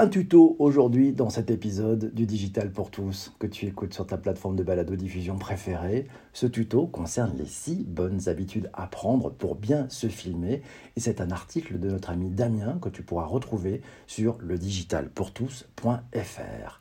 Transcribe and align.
Un 0.00 0.08
tuto 0.08 0.56
aujourd'hui 0.58 1.12
dans 1.12 1.28
cet 1.28 1.50
épisode 1.50 2.14
du 2.14 2.24
Digital 2.24 2.72
pour 2.72 2.90
tous 2.90 3.34
que 3.38 3.46
tu 3.46 3.66
écoutes 3.66 3.92
sur 3.92 4.06
ta 4.06 4.16
plateforme 4.16 4.56
de 4.56 4.62
balado-diffusion 4.62 5.36
préférée. 5.36 6.06
Ce 6.32 6.46
tuto 6.46 6.86
concerne 6.86 7.36
les 7.36 7.44
6 7.44 7.84
bonnes 7.84 8.26
habitudes 8.26 8.70
à 8.72 8.86
prendre 8.86 9.30
pour 9.30 9.56
bien 9.56 9.86
se 9.90 10.06
filmer 10.06 10.62
et 10.96 11.00
c'est 11.00 11.20
un 11.20 11.30
article 11.30 11.78
de 11.78 11.90
notre 11.90 12.08
ami 12.08 12.30
Damien 12.30 12.78
que 12.80 12.88
tu 12.88 13.02
pourras 13.02 13.26
retrouver 13.26 13.82
sur 14.06 14.38
le 14.40 14.56
digitalpourtous.fr. 14.56 16.80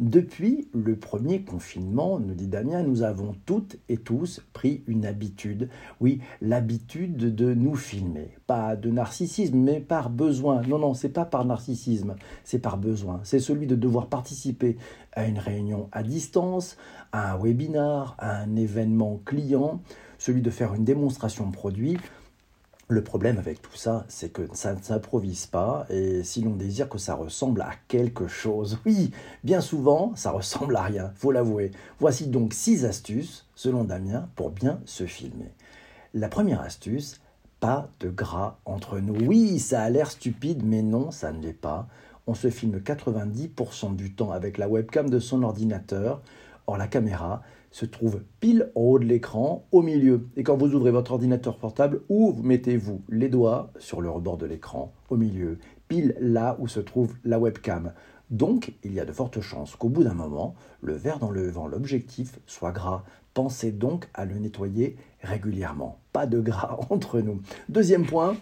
Depuis 0.00 0.66
le 0.72 0.96
premier 0.96 1.42
confinement, 1.42 2.18
nous 2.18 2.32
dit 2.32 2.46
Damien, 2.46 2.82
nous 2.82 3.02
avons 3.02 3.34
toutes 3.44 3.76
et 3.90 3.98
tous 3.98 4.40
pris 4.54 4.82
une 4.86 5.04
habitude. 5.04 5.68
Oui, 6.00 6.22
l'habitude 6.40 7.34
de 7.34 7.52
nous 7.52 7.74
filmer. 7.74 8.30
Pas 8.46 8.76
de 8.76 8.90
narcissisme, 8.90 9.58
mais 9.58 9.78
par 9.78 10.08
besoin. 10.08 10.62
Non, 10.62 10.78
non, 10.78 10.94
c'est 10.94 11.10
pas 11.10 11.26
par 11.26 11.44
narcissisme, 11.44 12.16
c'est 12.44 12.60
par 12.60 12.78
besoin. 12.78 13.20
C'est 13.24 13.40
celui 13.40 13.66
de 13.66 13.76
devoir 13.76 14.06
participer 14.06 14.78
à 15.12 15.26
une 15.26 15.38
réunion 15.38 15.90
à 15.92 16.02
distance, 16.02 16.78
à 17.12 17.34
un 17.34 17.38
webinar, 17.38 18.14
à 18.18 18.40
un 18.40 18.56
événement 18.56 19.20
client, 19.26 19.82
celui 20.16 20.40
de 20.40 20.48
faire 20.48 20.72
une 20.72 20.84
démonstration 20.84 21.46
de 21.46 21.52
produit 21.52 21.98
le 22.90 23.04
problème 23.04 23.38
avec 23.38 23.62
tout 23.62 23.76
ça, 23.76 24.04
c'est 24.08 24.32
que 24.32 24.42
ça 24.52 24.74
ne 24.74 24.82
s'improvise 24.82 25.46
pas, 25.46 25.86
et 25.90 26.24
si 26.24 26.42
l'on 26.42 26.54
désire 26.54 26.88
que 26.88 26.98
ça 26.98 27.14
ressemble 27.14 27.62
à 27.62 27.70
quelque 27.88 28.26
chose, 28.26 28.78
oui, 28.86 29.12
bien 29.44 29.60
souvent, 29.60 30.12
ça 30.16 30.32
ressemble 30.32 30.76
à 30.76 30.82
rien, 30.82 31.12
faut 31.14 31.30
l'avouer. 31.30 31.70
Voici 32.00 32.26
donc 32.26 32.52
six 32.52 32.84
astuces, 32.84 33.46
selon 33.54 33.84
Damien, 33.84 34.28
pour 34.34 34.50
bien 34.50 34.80
se 34.84 35.06
filmer. 35.06 35.52
La 36.14 36.28
première 36.28 36.60
astuce, 36.60 37.20
pas 37.60 37.88
de 38.00 38.10
gras 38.10 38.58
entre 38.64 38.98
nous. 38.98 39.14
Oui, 39.26 39.60
ça 39.60 39.82
a 39.82 39.90
l'air 39.90 40.10
stupide, 40.10 40.64
mais 40.64 40.82
non, 40.82 41.10
ça 41.10 41.30
ne 41.30 41.40
l'est 41.40 41.52
pas. 41.52 41.86
On 42.26 42.34
se 42.34 42.50
filme 42.50 42.78
90% 42.78 43.94
du 43.94 44.14
temps 44.14 44.32
avec 44.32 44.58
la 44.58 44.68
webcam 44.68 45.08
de 45.08 45.20
son 45.20 45.42
ordinateur. 45.42 46.22
Or, 46.66 46.76
la 46.76 46.88
caméra, 46.88 47.42
se 47.70 47.86
trouve 47.86 48.22
pile 48.40 48.70
en 48.74 48.80
haut 48.80 48.98
de 48.98 49.04
l'écran, 49.04 49.66
au 49.72 49.82
milieu. 49.82 50.26
Et 50.36 50.42
quand 50.42 50.56
vous 50.56 50.74
ouvrez 50.74 50.90
votre 50.90 51.12
ordinateur 51.12 51.56
portable, 51.58 52.02
où 52.08 52.34
mettez-vous 52.42 53.02
les 53.08 53.28
doigts 53.28 53.72
sur 53.78 54.00
le 54.00 54.10
rebord 54.10 54.36
de 54.36 54.46
l'écran, 54.46 54.92
au 55.08 55.16
milieu, 55.16 55.58
pile 55.88 56.16
là 56.20 56.56
où 56.58 56.68
se 56.68 56.80
trouve 56.80 57.14
la 57.24 57.38
webcam. 57.38 57.92
Donc, 58.30 58.74
il 58.84 58.92
y 58.92 59.00
a 59.00 59.04
de 59.04 59.12
fortes 59.12 59.40
chances 59.40 59.74
qu'au 59.76 59.88
bout 59.88 60.04
d'un 60.04 60.14
moment, 60.14 60.54
le 60.82 60.94
verre 60.94 61.18
dans 61.18 61.30
le 61.30 61.48
vent, 61.48 61.66
l'objectif, 61.66 62.38
soit 62.46 62.72
gras. 62.72 63.04
Pensez 63.34 63.72
donc 63.72 64.08
à 64.14 64.24
le 64.24 64.36
nettoyer 64.36 64.96
régulièrement. 65.22 65.98
Pas 66.12 66.26
de 66.26 66.40
gras 66.40 66.78
entre 66.90 67.20
nous. 67.20 67.40
Deuxième 67.68 68.06
point, 68.06 68.36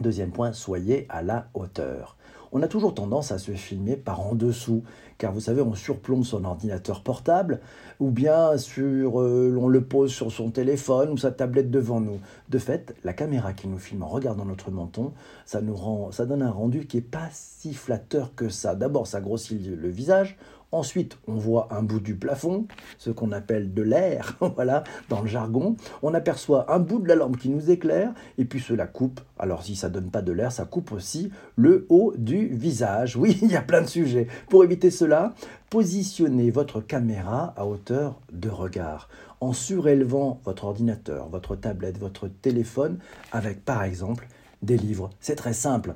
deuxième 0.00 0.30
point, 0.30 0.52
soyez 0.52 1.06
à 1.08 1.22
la 1.22 1.48
hauteur 1.54 2.16
on 2.56 2.62
a 2.62 2.68
toujours 2.68 2.94
tendance 2.94 3.32
à 3.32 3.38
se 3.38 3.52
filmer 3.52 3.96
par 3.96 4.22
en 4.22 4.34
dessous, 4.34 4.82
car 5.18 5.30
vous 5.30 5.40
savez, 5.40 5.60
on 5.60 5.74
surplombe 5.74 6.24
son 6.24 6.46
ordinateur 6.46 7.02
portable, 7.02 7.60
ou 8.00 8.10
bien 8.10 8.56
sur, 8.56 9.20
euh, 9.20 9.54
on 9.60 9.68
le 9.68 9.82
pose 9.82 10.10
sur 10.10 10.32
son 10.32 10.50
téléphone 10.50 11.10
ou 11.10 11.18
sa 11.18 11.30
tablette 11.32 11.70
devant 11.70 12.00
nous. 12.00 12.18
De 12.48 12.58
fait, 12.58 12.94
la 13.04 13.12
caméra 13.12 13.52
qui 13.52 13.68
nous 13.68 13.76
filme 13.76 14.04
en 14.04 14.08
regardant 14.08 14.46
notre 14.46 14.70
menton, 14.70 15.12
ça 15.44 15.60
nous 15.60 15.76
rend, 15.76 16.12
ça 16.12 16.24
donne 16.24 16.40
un 16.40 16.50
rendu 16.50 16.86
qui 16.86 16.96
est 16.96 17.02
pas 17.02 17.28
si 17.30 17.74
flatteur 17.74 18.34
que 18.34 18.48
ça. 18.48 18.74
D'abord, 18.74 19.06
ça 19.06 19.20
grossit 19.20 19.60
le 19.62 19.88
visage, 19.90 20.38
Ensuite, 20.72 21.16
on 21.28 21.34
voit 21.34 21.68
un 21.70 21.82
bout 21.82 22.00
du 22.00 22.16
plafond, 22.16 22.66
ce 22.98 23.10
qu'on 23.10 23.30
appelle 23.30 23.72
de 23.72 23.82
l'air, 23.82 24.36
voilà, 24.56 24.82
dans 25.08 25.22
le 25.22 25.28
jargon. 25.28 25.76
On 26.02 26.12
aperçoit 26.12 26.72
un 26.72 26.80
bout 26.80 26.98
de 26.98 27.08
la 27.08 27.14
lampe 27.14 27.38
qui 27.38 27.48
nous 27.48 27.70
éclaire, 27.70 28.12
et 28.36 28.44
puis 28.44 28.60
cela 28.60 28.86
coupe. 28.86 29.20
Alors 29.38 29.62
si 29.62 29.76
ça 29.76 29.88
donne 29.88 30.10
pas 30.10 30.22
de 30.22 30.32
l'air, 30.32 30.50
ça 30.50 30.64
coupe 30.64 30.92
aussi 30.92 31.30
le 31.54 31.86
haut 31.88 32.12
du 32.18 32.48
visage. 32.48 33.16
Oui, 33.16 33.38
il 33.42 33.50
y 33.50 33.56
a 33.56 33.62
plein 33.62 33.82
de 33.82 33.86
sujets. 33.86 34.26
Pour 34.50 34.64
éviter 34.64 34.90
cela, 34.90 35.34
positionnez 35.70 36.50
votre 36.50 36.80
caméra 36.80 37.54
à 37.56 37.64
hauteur 37.64 38.20
de 38.32 38.48
regard 38.48 39.08
en 39.40 39.52
surélevant 39.52 40.40
votre 40.44 40.64
ordinateur, 40.64 41.28
votre 41.28 41.56
tablette, 41.56 41.98
votre 41.98 42.28
téléphone 42.28 42.98
avec 43.32 43.64
par 43.64 43.82
exemple 43.84 44.26
des 44.62 44.76
livres. 44.76 45.10
C'est 45.20 45.36
très 45.36 45.52
simple. 45.52 45.94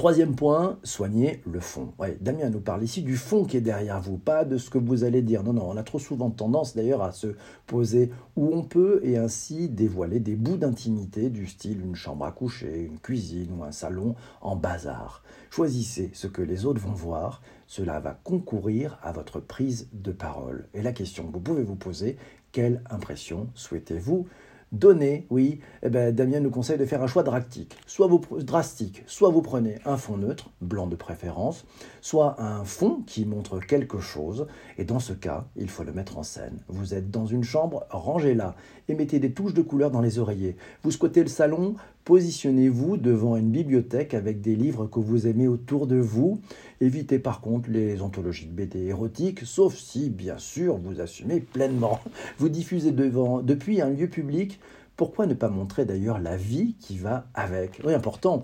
Troisième 0.00 0.34
point, 0.34 0.78
soignez 0.82 1.42
le 1.44 1.60
fond. 1.60 1.92
Damien 2.22 2.48
nous 2.48 2.62
parle 2.62 2.82
ici 2.82 3.02
du 3.02 3.18
fond 3.18 3.44
qui 3.44 3.58
est 3.58 3.60
derrière 3.60 4.00
vous, 4.00 4.16
pas 4.16 4.46
de 4.46 4.56
ce 4.56 4.70
que 4.70 4.78
vous 4.78 5.04
allez 5.04 5.20
dire. 5.20 5.42
Non, 5.42 5.52
non, 5.52 5.68
on 5.68 5.76
a 5.76 5.82
trop 5.82 5.98
souvent 5.98 6.30
tendance 6.30 6.74
d'ailleurs 6.74 7.02
à 7.02 7.12
se 7.12 7.34
poser 7.66 8.10
où 8.34 8.48
on 8.50 8.62
peut 8.62 9.02
et 9.04 9.18
ainsi 9.18 9.68
dévoiler 9.68 10.18
des 10.18 10.36
bouts 10.36 10.56
d'intimité 10.56 11.28
du 11.28 11.46
style 11.46 11.82
une 11.82 11.96
chambre 11.96 12.24
à 12.24 12.32
coucher, 12.32 12.80
une 12.80 12.98
cuisine 12.98 13.52
ou 13.52 13.62
un 13.62 13.72
salon 13.72 14.14
en 14.40 14.56
bazar. 14.56 15.22
Choisissez 15.50 16.08
ce 16.14 16.28
que 16.28 16.40
les 16.40 16.64
autres 16.64 16.80
vont 16.80 16.94
voir, 16.94 17.42
cela 17.66 18.00
va 18.00 18.18
concourir 18.24 18.98
à 19.02 19.12
votre 19.12 19.38
prise 19.38 19.90
de 19.92 20.12
parole. 20.12 20.66
Et 20.72 20.80
la 20.80 20.92
question 20.92 21.26
que 21.26 21.32
vous 21.34 21.40
pouvez 21.40 21.62
vous 21.62 21.76
poser, 21.76 22.16
quelle 22.52 22.82
impression 22.88 23.48
souhaitez-vous 23.54 24.26
donner, 24.72 25.26
oui, 25.30 25.60
eh 25.82 25.88
ben, 25.88 26.14
Damien 26.14 26.40
nous 26.40 26.50
conseille 26.50 26.78
de 26.78 26.84
faire 26.84 27.02
un 27.02 27.06
choix 27.06 27.22
drastique. 27.22 27.76
Soit 27.86 28.06
vous, 28.06 28.20
drastique, 28.40 29.02
soit 29.06 29.30
vous 29.30 29.42
prenez 29.42 29.78
un 29.84 29.96
fond 29.96 30.16
neutre, 30.16 30.50
blanc 30.60 30.86
de 30.86 30.96
préférence, 30.96 31.66
soit 32.00 32.40
un 32.40 32.64
fond 32.64 33.02
qui 33.06 33.24
montre 33.24 33.58
quelque 33.60 33.98
chose, 33.98 34.46
et 34.78 34.84
dans 34.84 35.00
ce 35.00 35.12
cas, 35.12 35.46
il 35.56 35.68
faut 35.68 35.84
le 35.84 35.92
mettre 35.92 36.18
en 36.18 36.22
scène. 36.22 36.58
Vous 36.68 36.94
êtes 36.94 37.10
dans 37.10 37.26
une 37.26 37.44
chambre, 37.44 37.86
rangez-la, 37.90 38.54
et 38.88 38.94
mettez 38.94 39.18
des 39.18 39.32
touches 39.32 39.54
de 39.54 39.62
couleur 39.62 39.90
dans 39.90 40.00
les 40.00 40.18
oreillers. 40.18 40.56
Vous 40.82 40.90
squattez 40.90 41.22
le 41.22 41.28
salon, 41.28 41.74
positionnez-vous 42.04 42.96
devant 42.96 43.36
une 43.36 43.50
bibliothèque 43.50 44.14
avec 44.14 44.40
des 44.40 44.56
livres 44.56 44.86
que 44.86 44.98
vous 44.98 45.26
aimez 45.26 45.48
autour 45.48 45.86
de 45.86 45.96
vous. 45.96 46.40
Évitez 46.80 47.18
par 47.18 47.40
contre 47.40 47.70
les 47.70 48.00
anthologies 48.02 48.46
de 48.46 48.52
BD 48.52 48.86
érotiques, 48.86 49.40
sauf 49.44 49.76
si, 49.76 50.10
bien 50.10 50.38
sûr, 50.38 50.76
vous 50.76 51.00
assumez 51.00 51.40
pleinement. 51.40 52.00
Vous 52.38 52.48
diffusez 52.48 52.92
devant, 52.92 53.42
depuis 53.42 53.80
un 53.80 53.90
lieu 53.90 54.08
public. 54.08 54.60
Pourquoi 54.96 55.26
ne 55.26 55.34
pas 55.34 55.48
montrer 55.48 55.84
d'ailleurs 55.84 56.18
la 56.18 56.36
vie 56.36 56.74
qui 56.80 56.98
va 56.98 57.26
avec? 57.34 57.80
Oui, 57.84 57.94
important. 57.94 58.42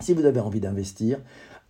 Si 0.00 0.14
vous 0.14 0.24
avez 0.24 0.40
envie 0.40 0.60
d'investir, 0.60 1.20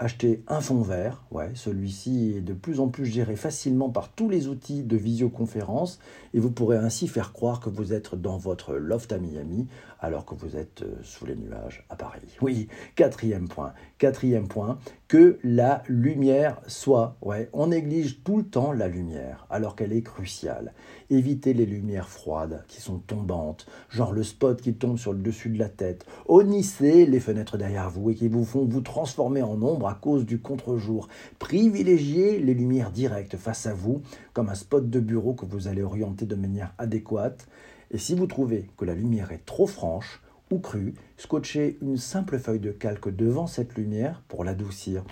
acheter 0.00 0.43
un 0.49 0.61
fond 0.61 0.81
vert. 0.81 1.22
Celui-ci 1.55 2.34
est 2.37 2.41
de 2.41 2.55
plus 2.55 2.81
en 2.81 2.88
plus 2.88 3.06
géré 3.06 3.37
facilement 3.37 3.91
par 3.91 4.09
tous 4.09 4.28
les 4.28 4.49
outils 4.49 4.83
de 4.83 4.97
visioconférence 4.97 6.00
et 6.34 6.41
vous 6.41 6.50
pourrez 6.50 6.78
ainsi 6.78 7.06
faire 7.06 7.33
croire 7.33 7.61
que 7.61 7.69
vous 7.69 7.93
êtes 7.93 8.15
dans 8.15 8.39
votre 8.39 8.75
loft 8.75 9.12
à 9.12 9.19
Miami 9.19 9.69
alors 10.00 10.25
que 10.25 10.34
vous 10.34 10.56
êtes 10.56 10.83
euh, 10.83 10.97
sous 11.03 11.27
les 11.27 11.37
nuages 11.37 11.84
à 11.91 11.97
Paris. 11.97 12.37
Oui, 12.41 12.69
quatrième 12.97 13.49
point. 13.49 13.75
Quatrième 13.99 14.49
point, 14.49 14.78
que 15.10 15.41
la 15.43 15.82
lumière 15.88 16.60
soit. 16.69 17.16
On 17.53 17.66
néglige 17.66 18.22
tout 18.22 18.37
le 18.37 18.44
temps 18.44 18.71
la 18.71 18.87
lumière 18.87 19.44
alors 19.50 19.75
qu'elle 19.75 19.93
est 19.93 20.04
cruciale. 20.04 20.72
Évitez 21.10 21.53
les 21.53 21.66
lumières 21.66 22.09
froides 22.09 22.62
qui 22.69 22.81
sont 22.81 22.98
tombantes, 22.98 23.66
genre 23.88 24.12
le 24.12 24.22
spot 24.22 24.62
qui 24.62 24.75
tombe 24.75 24.98
sur 24.98 25.12
le 25.12 25.19
dessus 25.19 25.48
de 25.48 25.59
la 25.59 25.69
tête. 25.69 26.06
Honnissez 26.28 27.06
les 27.06 27.19
fenêtres 27.19 27.59
derrière 27.59 27.91
vous 27.91 28.10
et 28.10 28.15
qui 28.15 28.28
vous 28.28 28.44
font 28.44 28.65
vous 28.65 28.82
transformer 28.82 29.43
en 29.43 29.60
ombre 29.60 29.88
à 29.88 29.94
cause 29.94 30.25
du 30.25 30.38
contre-jour. 30.38 31.09
Privilégiez 31.41 32.38
les 32.38 32.54
lumières 32.54 32.92
directes 32.92 33.37
face 33.37 33.66
à 33.66 33.75
vous, 33.75 34.03
comme 34.32 34.48
un 34.48 34.54
spot 34.54 34.88
de 34.88 35.00
bureau 35.00 35.34
que 35.34 35.44
vous 35.44 35.66
allez 35.66 35.82
orienter 35.82 36.25
de 36.25 36.37
manière 36.37 36.72
adéquate. 36.78 37.48
Et 37.91 37.98
si 37.98 38.15
vous 38.15 38.28
trouvez 38.28 38.71
que 38.77 38.84
la 38.84 38.94
lumière 38.94 39.32
est 39.32 39.44
trop 39.44 39.66
franche 39.66 40.22
ou 40.50 40.59
crue, 40.59 40.94
scotchez 41.16 41.78
une 41.81 41.97
simple 41.97 42.38
feuille 42.38 42.61
de 42.61 42.72
calque 42.72 43.15
devant 43.15 43.47
cette 43.47 43.77
lumière 43.77 44.22
pour 44.28 44.44
l'adoucir. 44.44 45.05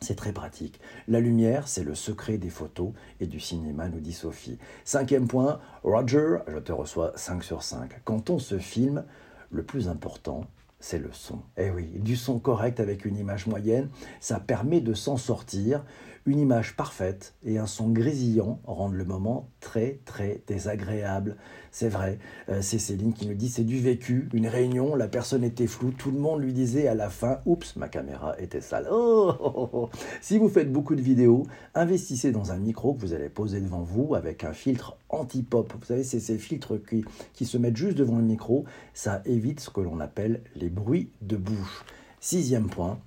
C'est 0.00 0.14
très 0.14 0.32
pratique. 0.32 0.78
La 1.08 1.20
lumière, 1.20 1.68
c'est 1.68 1.82
le 1.82 1.94
secret 1.94 2.36
des 2.36 2.50
photos 2.50 2.92
et 3.18 3.26
du 3.26 3.40
cinéma, 3.40 3.88
nous 3.88 4.00
dit 4.00 4.12
Sophie. 4.12 4.58
Cinquième 4.84 5.26
point, 5.26 5.58
Roger, 5.82 6.38
je 6.48 6.58
te 6.58 6.72
reçois 6.72 7.12
5 7.16 7.42
sur 7.42 7.62
5. 7.62 8.02
Quand 8.04 8.28
on 8.28 8.38
se 8.38 8.58
filme, 8.58 9.04
le 9.50 9.62
plus 9.62 9.88
important, 9.88 10.42
c'est 10.80 10.98
le 10.98 11.10
son. 11.12 11.40
Eh 11.56 11.70
oui, 11.70 11.86
du 11.96 12.16
son 12.16 12.38
correct 12.38 12.80
avec 12.80 13.04
une 13.04 13.16
image 13.16 13.46
moyenne, 13.46 13.88
ça 14.20 14.40
permet 14.40 14.80
de 14.80 14.94
s'en 14.94 15.16
sortir. 15.16 15.84
Une 16.26 16.40
image 16.40 16.74
parfaite 16.74 17.34
et 17.44 17.56
un 17.58 17.66
son 17.66 17.88
grésillant 17.90 18.60
rendent 18.64 18.94
le 18.94 19.04
moment 19.04 19.48
très 19.60 20.00
très 20.04 20.42
désagréable. 20.48 21.36
C'est 21.70 21.88
vrai, 21.88 22.18
euh, 22.48 22.62
c'est 22.62 22.80
Céline 22.80 23.12
qui 23.12 23.28
nous 23.28 23.34
dit 23.34 23.48
c'est 23.48 23.62
du 23.62 23.78
vécu. 23.78 24.28
Une 24.32 24.48
réunion, 24.48 24.96
la 24.96 25.06
personne 25.06 25.44
était 25.44 25.68
floue, 25.68 25.92
tout 25.92 26.10
le 26.10 26.18
monde 26.18 26.42
lui 26.42 26.52
disait 26.52 26.88
à 26.88 26.96
la 26.96 27.10
fin 27.10 27.42
oups, 27.46 27.76
ma 27.76 27.88
caméra 27.88 28.34
était 28.40 28.60
sale. 28.60 28.88
Oh, 28.90 29.34
oh, 29.38 29.70
oh, 29.72 29.90
si 30.20 30.38
vous 30.38 30.48
faites 30.48 30.72
beaucoup 30.72 30.96
de 30.96 31.00
vidéos, 31.00 31.46
investissez 31.76 32.32
dans 32.32 32.50
un 32.50 32.58
micro 32.58 32.94
que 32.94 33.02
vous 33.02 33.12
allez 33.12 33.28
poser 33.28 33.60
devant 33.60 33.82
vous 33.82 34.16
avec 34.16 34.42
un 34.42 34.52
filtre 34.52 34.96
anti-pop. 35.10 35.72
Vous 35.78 35.84
savez, 35.84 36.02
c'est 36.02 36.18
ces 36.18 36.38
filtres 36.38 36.82
qui, 36.84 37.04
qui 37.34 37.46
se 37.46 37.56
mettent 37.56 37.76
juste 37.76 37.96
devant 37.96 38.16
le 38.16 38.24
micro. 38.24 38.64
Ça 38.94 39.22
évite 39.26 39.60
ce 39.60 39.70
que 39.70 39.80
l'on 39.80 40.00
appelle 40.00 40.42
les 40.56 40.65
bruits 40.68 41.10
de 41.22 41.36
bouche. 41.36 41.84
Sixième 42.20 42.68
point, 42.68 42.98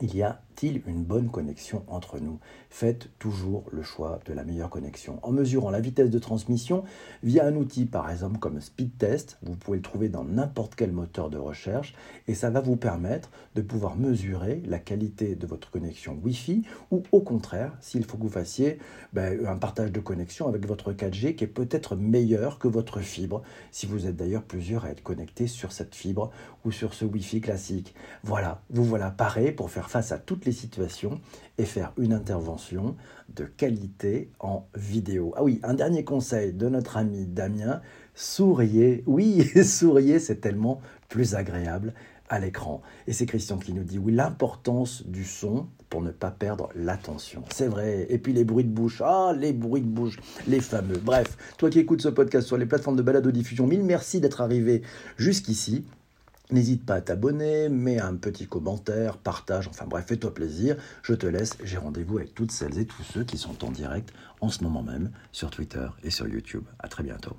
il 0.00 0.14
y 0.14 0.22
a 0.22 0.42
une 0.62 1.04
bonne 1.04 1.28
connexion 1.28 1.82
entre 1.88 2.18
nous? 2.18 2.38
Faites 2.70 3.10
toujours 3.18 3.64
le 3.72 3.82
choix 3.82 4.20
de 4.26 4.32
la 4.32 4.44
meilleure 4.44 4.70
connexion. 4.70 5.18
En 5.22 5.32
mesurant 5.32 5.70
la 5.70 5.80
vitesse 5.80 6.10
de 6.10 6.18
transmission 6.18 6.84
via 7.22 7.46
un 7.46 7.54
outil 7.56 7.84
par 7.84 8.10
exemple 8.10 8.38
comme 8.38 8.60
Speedtest, 8.60 9.38
vous 9.42 9.56
pouvez 9.56 9.78
le 9.78 9.82
trouver 9.82 10.08
dans 10.08 10.24
n'importe 10.24 10.74
quel 10.74 10.92
moteur 10.92 11.30
de 11.30 11.38
recherche 11.38 11.94
et 12.28 12.34
ça 12.34 12.50
va 12.50 12.60
vous 12.60 12.76
permettre 12.76 13.30
de 13.54 13.62
pouvoir 13.62 13.96
mesurer 13.96 14.62
la 14.66 14.78
qualité 14.78 15.34
de 15.34 15.46
votre 15.46 15.70
connexion 15.70 16.18
Wi-Fi 16.22 16.62
ou 16.90 17.02
au 17.12 17.20
contraire, 17.20 17.76
s'il 17.80 18.04
faut 18.04 18.16
que 18.16 18.22
vous 18.22 18.28
fassiez 18.28 18.78
ben, 19.12 19.44
un 19.46 19.56
partage 19.56 19.92
de 19.92 20.00
connexion 20.00 20.48
avec 20.48 20.66
votre 20.66 20.92
4G 20.92 21.34
qui 21.34 21.44
est 21.44 21.48
peut-être 21.48 21.96
meilleur 21.96 22.58
que 22.58 22.68
votre 22.68 23.00
fibre, 23.00 23.42
si 23.70 23.86
vous 23.86 24.06
êtes 24.06 24.16
d'ailleurs 24.16 24.42
plusieurs 24.42 24.84
à 24.84 24.90
être 24.90 25.02
connectés 25.02 25.46
sur 25.46 25.72
cette 25.72 25.94
fibre 25.94 26.30
ou 26.64 26.70
sur 26.70 26.94
ce 26.94 27.04
Wi-Fi 27.04 27.40
classique. 27.40 27.94
Voilà, 28.22 28.62
vous 28.70 28.84
voilà 28.84 29.10
paré 29.10 29.52
pour 29.52 29.70
faire 29.70 29.90
face 29.90 30.12
à 30.12 30.18
les 30.44 30.52
situations 30.52 31.20
et 31.58 31.64
faire 31.64 31.92
une 31.98 32.12
intervention 32.12 32.96
de 33.34 33.44
qualité 33.44 34.30
en 34.40 34.66
vidéo. 34.74 35.32
Ah 35.36 35.44
oui, 35.44 35.60
un 35.62 35.74
dernier 35.74 36.04
conseil 36.04 36.52
de 36.52 36.68
notre 36.68 36.96
ami 36.96 37.26
Damien, 37.26 37.80
souriez. 38.14 39.02
Oui, 39.06 39.44
souriez, 39.64 40.18
c'est 40.18 40.40
tellement 40.40 40.80
plus 41.08 41.34
agréable 41.34 41.94
à 42.28 42.38
l'écran. 42.38 42.80
Et 43.06 43.12
c'est 43.12 43.26
Christian 43.26 43.58
qui 43.58 43.74
nous 43.74 43.84
dit 43.84 43.98
oui, 43.98 44.12
l'importance 44.12 45.06
du 45.06 45.24
son 45.24 45.66
pour 45.90 46.00
ne 46.00 46.10
pas 46.10 46.30
perdre 46.30 46.70
l'attention. 46.74 47.42
C'est 47.52 47.66
vrai. 47.66 48.06
Et 48.08 48.16
puis 48.16 48.32
les 48.32 48.44
bruits 48.44 48.64
de 48.64 48.70
bouche. 48.70 49.02
Ah, 49.04 49.34
les 49.36 49.52
bruits 49.52 49.82
de 49.82 49.86
bouche, 49.86 50.18
les 50.46 50.60
fameux. 50.60 50.96
Bref, 50.96 51.36
toi 51.58 51.68
qui 51.68 51.78
écoutes 51.78 52.00
ce 52.00 52.08
podcast 52.08 52.46
sur 52.46 52.56
les 52.56 52.64
plateformes 52.64 52.96
de 52.96 53.02
balado 53.02 53.30
diffusion, 53.30 53.66
mille 53.66 53.84
merci 53.84 54.18
d'être 54.18 54.40
arrivé 54.40 54.80
jusqu'ici. 55.18 55.84
N'hésite 56.52 56.84
pas 56.84 56.96
à 56.96 57.00
t'abonner, 57.00 57.70
mets 57.70 57.98
un 57.98 58.14
petit 58.14 58.46
commentaire, 58.46 59.16
partage, 59.16 59.68
enfin 59.68 59.86
bref, 59.86 60.04
fais-toi 60.06 60.34
plaisir. 60.34 60.76
Je 61.02 61.14
te 61.14 61.26
laisse, 61.26 61.56
j'ai 61.64 61.78
rendez-vous 61.78 62.18
avec 62.18 62.34
toutes 62.34 62.52
celles 62.52 62.78
et 62.78 62.84
tous 62.84 63.02
ceux 63.02 63.24
qui 63.24 63.38
sont 63.38 63.64
en 63.64 63.70
direct 63.70 64.12
en 64.42 64.50
ce 64.50 64.62
moment 64.62 64.82
même 64.82 65.10
sur 65.32 65.50
Twitter 65.50 65.88
et 66.04 66.10
sur 66.10 66.28
YouTube. 66.28 66.64
À 66.78 66.88
très 66.88 67.04
bientôt. 67.04 67.38